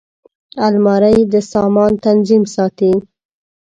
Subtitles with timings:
[0.67, 2.91] الماري د سامان تنظیم ساتي